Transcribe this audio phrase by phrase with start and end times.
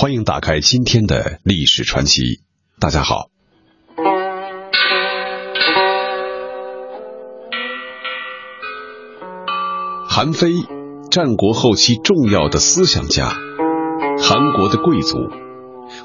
[0.00, 2.40] 欢迎打开今天的历史传奇。
[2.80, 3.26] 大家好，
[10.08, 10.54] 韩非，
[11.10, 13.28] 战国后期重要的思想家，
[14.22, 15.18] 韩国的贵族，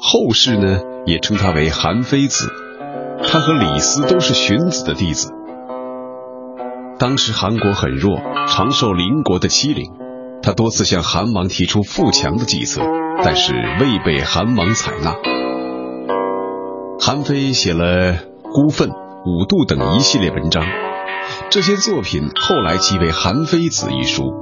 [0.00, 2.48] 后世呢也称他为韩非子。
[3.22, 5.30] 他和李斯都是荀子的弟子。
[6.98, 8.18] 当时韩国很弱，
[8.48, 9.92] 常受邻国的欺凌。
[10.42, 12.82] 他多次向韩王提出富强的计策，
[13.22, 15.14] 但是未被韩王采纳。
[17.00, 18.14] 韩非写了
[18.52, 18.88] 《孤愤》
[19.24, 20.64] 《五度》等一系列文章，
[21.50, 24.32] 这些作品后来即为《韩非子》一书。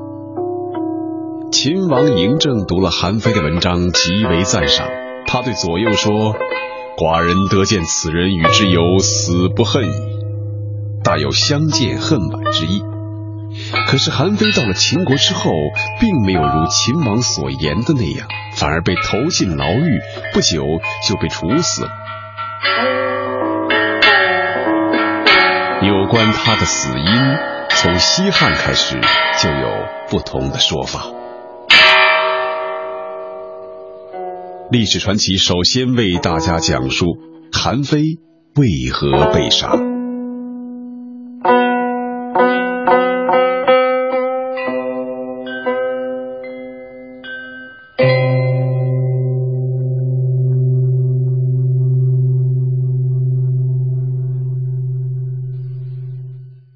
[1.50, 4.88] 秦王嬴政读了韩非的文章，极为赞赏。
[5.26, 6.34] 他对左右说
[6.96, 9.92] ：“寡人得见此人与之有死不恨矣，
[11.04, 12.82] 大有相见恨晚之意。”
[13.86, 15.50] 可是韩非到了秦国之后，
[16.00, 20.00] 并没有如秦王所言的那样，反而被投进牢狱，
[20.32, 20.64] 不久
[21.06, 21.90] 就被处死了。
[25.82, 27.36] 有关他的死因，
[27.70, 29.00] 从西汉开始
[29.38, 29.68] 就有
[30.08, 31.06] 不同的说法。
[34.70, 37.06] 历史传奇首先为大家讲述
[37.52, 38.16] 韩非
[38.54, 39.91] 为何被杀。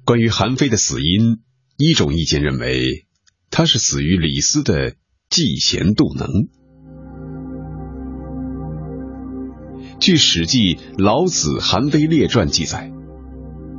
[0.07, 1.39] 关于韩非的死因，
[1.75, 3.07] 一种意见认为
[3.51, 4.93] 他是死于李斯的
[5.29, 6.47] 嫉贤妒能。
[9.99, 12.89] 据《史记·老子·韩非列传》记载，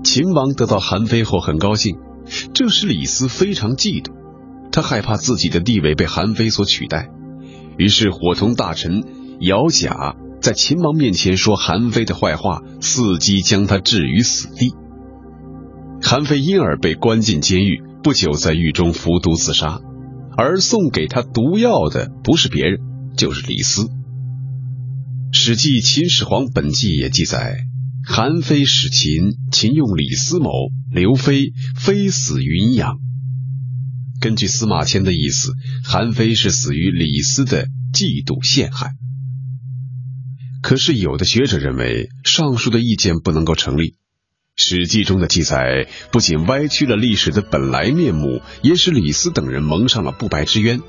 [0.04, 1.96] 秦王得到韩非后很高兴，
[2.52, 4.12] 这使李斯非常嫉妒，
[4.70, 7.08] 他害怕自己的地位被韩非所取代，
[7.78, 9.02] 于是伙同大臣
[9.40, 14.74] 姚贾在秦王面前说韩非的坏话，伺机将他置于死地。
[16.02, 19.80] 韩非因而被关进监狱，不久在狱中服毒自杀。
[20.36, 22.80] 而送给他毒药的不是别人，
[23.16, 23.82] 就是李斯。
[25.32, 27.66] 《史记·秦始皇本纪》也记载，
[28.06, 30.50] 韩非使秦，秦用李斯谋，
[30.92, 32.98] 刘非，非死云阳。
[34.20, 35.52] 根据司马迁的意思，
[35.84, 38.92] 韩非是死于李斯的嫉妒陷害。
[40.62, 43.90] 可是有的学者认为，上述的意见不能够成立。
[44.60, 50.82] 《史记》中的记载不仅歪曲了历史的本来面目，也使李斯等人蒙上了不白之冤。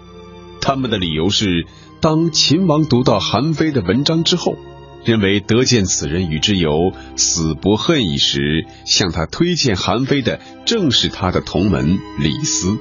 [0.59, 1.67] 他们的理由是：
[2.01, 4.57] 当秦王读到韩非的文章之后，
[5.05, 12.75] 认为得见此人与之有死不恨矣时，向他推荐韩非的正是他的同门李斯。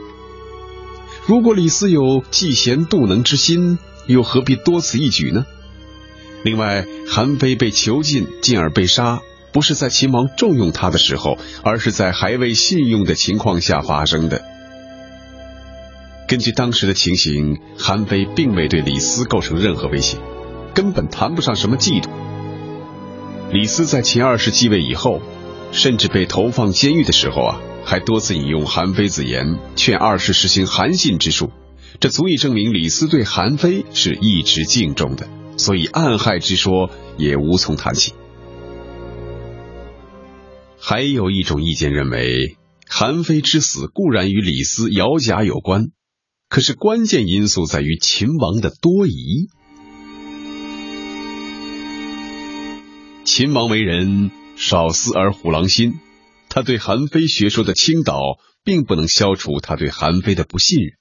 [1.27, 5.45] 如果李斯有嫉贤妒能之心，又何必多此一举呢？
[6.43, 9.21] 另外，韩非被囚禁，进而被杀。
[9.53, 14.45] 不是在秦王重用他的时候，而是在还未信用的情况下发生的。
[16.27, 20.19] 根据当时的情形，韩非并未对李斯构成任何威胁，
[20.75, 22.09] 根本谈不上什么嫉妒。
[23.51, 25.23] 李斯在秦二世继位以后，
[25.73, 31.51] 甚至被投放监狱的时候啊，还多次引用韩非子言，劝二世实行韩信之术，
[31.99, 35.27] 这足以证明李斯对韩非是一直敬重的，
[35.57, 38.13] 所以暗害之说也无从谈起。
[40.91, 42.57] 还有一种意见认为，
[42.89, 45.89] 韩非之死固然与李斯、姚贾有关，
[46.49, 49.49] 可是关键因素在于秦王的多疑。
[53.23, 56.01] 秦王为人少思而虎狼心，
[56.49, 58.19] 他对韩非学说的倾倒，
[58.65, 60.93] 并不能消除他对韩非的不信任。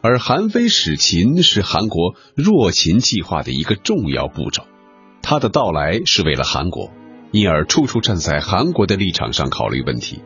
[0.00, 4.66] 而韩非使秦是韩国弱秦计划的一个重要步骤，
[5.20, 6.90] 他的到来是为了韩国。
[7.32, 10.22] 因而处处站在韩国的立场上考虑问题。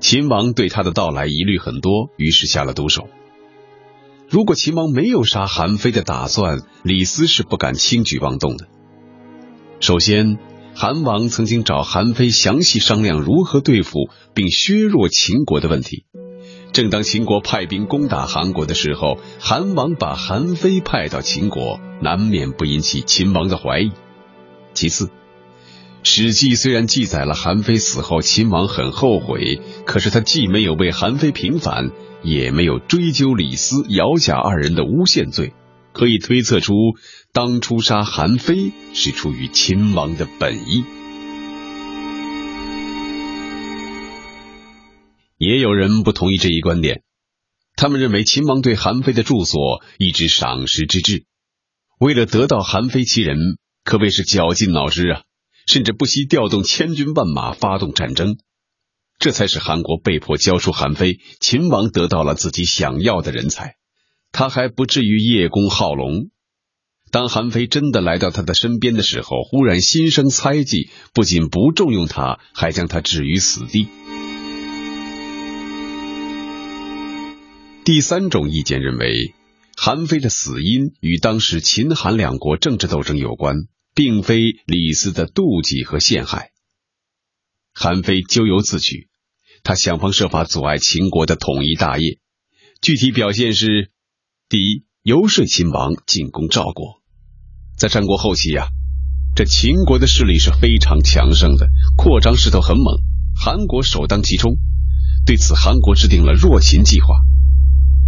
[0.00, 3.08] 秦王对他的到来疑虑很多，于是下了毒手。
[4.28, 8.66] 如果秦王没有杀韩非的打算，李斯是不敢轻举妄动的。
[9.80, 10.38] 首先，
[10.74, 16.04] 韩王曾经找韩非详细商量如何对付并削弱秦国的问题。
[16.72, 23.92] 正当秦国派兵攻打韩国的时候，韩王把韩非派到秦国，难免不引起秦王的怀疑。
[24.74, 25.06] 其次，
[26.10, 31.90] 《史记》虽然记载了韩非死后，秦王很后悔，可是他既没有为韩非平反，
[32.22, 35.52] 也没有追究李斯、姚贾二人的诬陷罪，
[35.92, 36.72] 可以推测出
[37.34, 40.82] 当初杀韩非是出于秦王的本意。
[45.36, 47.02] 也有人不同意这一观点，
[47.76, 51.26] 他们认为秦王对韩非的住所一直赏识之至。
[52.00, 53.36] 为了得到韩非其人，
[53.84, 55.20] 可谓是绞尽脑汁啊，
[55.68, 58.38] 甚至不惜调动千军万马发动战争，
[59.18, 63.74] 这才使韩国被迫交出韩非，秦王得到了自己想要的人才，
[64.32, 66.30] 他还不至于叶公好龙。
[67.10, 73.88] 当韩非真的来到他的身边的时候，忽然心生猜忌，不仅不重用他，还将他置于死地。
[77.84, 79.34] 第三种意见认为，
[79.76, 83.56] 韩非的死因与当时秦韩两国政治斗争有关，
[83.98, 86.52] 并非李斯的妒忌和陷害。
[87.74, 89.08] 韩非咎由自取，
[89.64, 92.20] 他想方设法阻碍秦国的统一大业。
[92.80, 93.90] 具体表现是：
[94.48, 97.02] 第一，游说秦王进攻赵国。
[97.76, 98.68] 在战国后期呀，
[99.34, 101.66] 这秦国的势力是非常强盛的，
[101.96, 103.02] 扩张势头很猛，
[103.34, 104.58] 韩国首当其冲。
[105.26, 107.16] 对此，韩国制定了弱秦计划。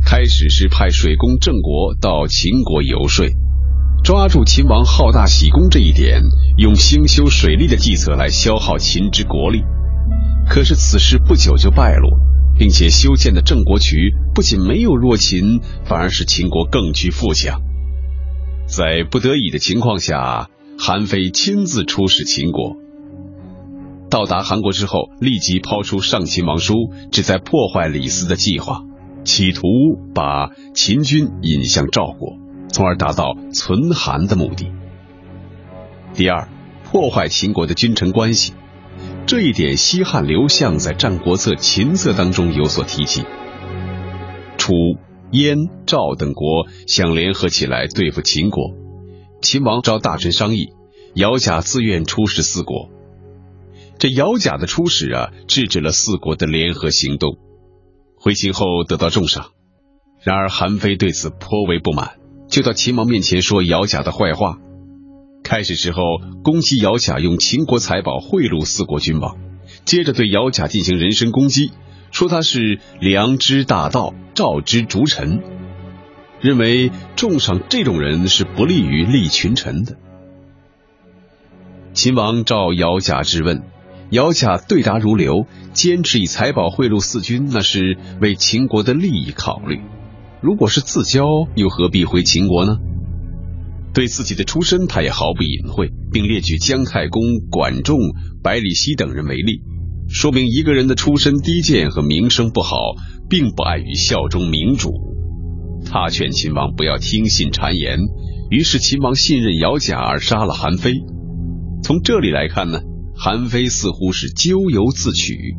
[0.07, 3.27] 开始是派水工郑国到秦国游说，
[4.03, 6.23] 抓住秦王好大喜功这一点，
[6.57, 9.63] 用兴修水利的计策来消耗秦之国力。
[10.49, 12.09] 可是此事不久就败露，
[12.59, 17.61] 并且修建的郑国渠不仅没有弱秦，反而使秦国更具富强。
[18.67, 20.49] 在不得已的情况下，
[20.79, 22.77] 韩非亲自出使秦国。
[24.09, 26.75] 到达韩国之后，立即抛出上秦王书，
[27.13, 28.83] 旨在破坏李斯的计划。
[29.23, 29.63] 企图
[30.15, 32.39] 把秦军引向赵国，
[32.73, 34.73] 从而达到存韩的目的。
[36.15, 36.49] 第二，
[36.85, 38.55] 破坏秦国的君臣关系，
[39.27, 43.25] 这一点西汉刘向在《战国策·秦策》当中有所提及。
[44.59, 44.73] 楚、
[45.31, 45.57] 燕、
[45.87, 48.75] 赵等国想联合起来对付秦国，
[49.41, 50.71] 秦王召大臣商议，
[51.15, 52.91] 姚贾自愿出使四国。
[53.99, 57.39] 这姚贾的出使啊，制止了四国的联合行动。
[58.17, 59.53] 回秦后得到重赏，
[60.23, 62.20] 然而韩非对此颇为不满，
[62.51, 64.59] 就到秦王面前说姚贾的坏话。
[65.45, 66.03] 开始时候
[66.43, 69.37] 攻击姚贾用秦国财宝贿赂四国君王，
[69.85, 71.71] 接着对姚贾进行人身攻击，
[72.11, 75.43] 说他是良知大盗、赵之逐臣，
[76.41, 79.97] 认为重赏这种人是不利于立群臣的。
[81.95, 83.63] 秦王召姚贾质问。
[84.11, 89.81] 姚贾对答如流，坚持以财宝贿赂四军，那是为秦国的利益考虑。
[90.43, 92.79] 如果是自交，又何必回秦国呢？
[93.93, 97.99] 对自己的出身，他也毫不隐晦，并列举姜太公、管仲、
[98.43, 99.61] 百里奚等人为例，
[100.09, 102.77] 说明一个人的出身低贱和名声不好，
[103.29, 104.93] 并不碍于效忠明主。
[105.85, 107.99] 他劝秦王不要听信谗言，
[108.51, 110.95] 于是秦王信任姚贾而杀了韩非。
[111.83, 112.81] 从这里来看呢？
[113.15, 115.55] 韩非似乎是咎由自取，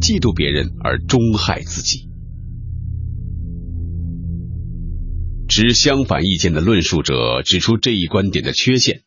[0.00, 2.10] 嫉妒别人而终害自己。
[5.56, 9.04] 持相反意见的论述者指出这一观点的缺陷：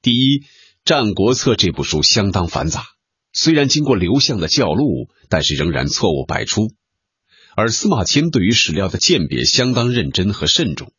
[0.00, 0.38] 第一，
[0.84, 2.84] 《战国策》这部书相当繁杂，
[3.32, 6.68] 虽然经过刘向的校录，但是仍然错误百出；
[7.56, 10.92] 而司马迁对于史料的鉴别相当认真和慎重，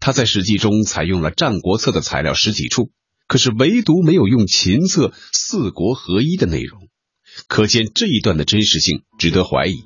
[0.00, 2.90] 他在史记中采用了《战国策》的材料十几处。
[3.28, 6.88] 可是唯独没有用秦策四国合一的内容，
[7.46, 9.84] 可见这一段的真实性值得怀疑。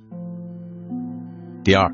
[1.62, 1.92] 第二，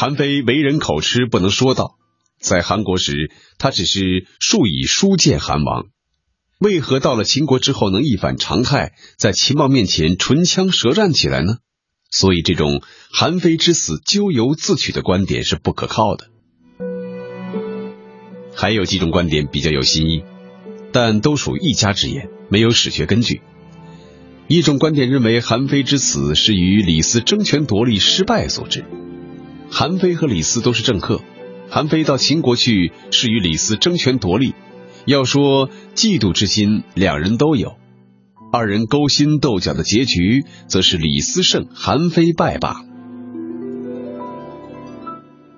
[0.00, 1.96] 韩非为人口吃，不能说道，
[2.40, 5.86] 在韩国时他只是数以书见韩王，
[6.60, 11.56] 为何到了秦国之后能一反常态，在秦王面前唇枪舌战起来呢？
[12.12, 16.28] 所以这种韩非之死咎由自取的观点是不可靠的。
[18.54, 20.22] 还有几种观点比较有新意。
[20.92, 23.42] 但都属一家之言，没有史学根据。
[24.46, 28.84] 一种观点认为，韩非之死是与李斯争权夺利失败所致。
[29.70, 31.20] 韩非和李斯都是政客，
[31.68, 34.54] 韩非到秦国去是与李斯争权夺利。
[35.04, 37.76] 要说嫉妒之心，两人都有。
[38.50, 42.84] 二人勾心斗角的结局，则是李斯胜，韩非败罢。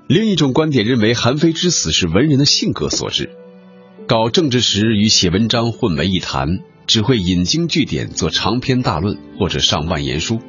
[0.08, 3.30] 另一种观点认为，韩非之死是文人的性格所致。
[4.08, 10.40] 搞政治时与写文章混为一谈，只会引经据典做长篇大论或者上万言书，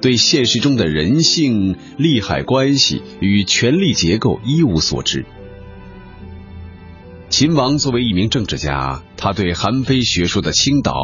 [0.00, 5.26] 对现实中的人性、利害关系与权力结构一无所知。
[7.28, 10.94] 秦王作为一名政治家，他对韩非学说的倾倒，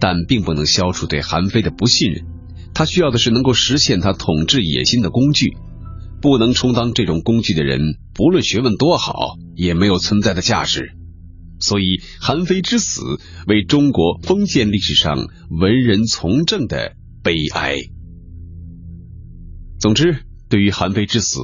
[0.00, 2.24] 但并不能消除对韩非的不信任。
[2.72, 5.56] 他需要的是能够实现他统治野心的工具，
[6.22, 7.80] 不能充当这种工具的人，
[8.14, 10.92] 不论学问多好，也没有存在的价值。
[11.58, 13.02] 所以，韩非之死
[13.46, 17.78] 为中国封建历史上文人从政的悲哀。
[19.86, 21.38] 总之，对于韩非之死，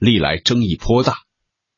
[0.00, 1.18] 历来争议颇大。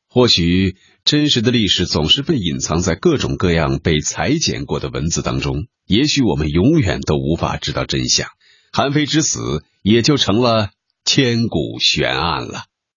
[0.09, 8.29] 或许真实的历史总是被隐藏在各种各样被裁剪过的文字当中，也许我们永远都无法知道真相。
[8.73, 10.71] 韩非之死也就成了
[11.05, 12.63] 千古悬案了。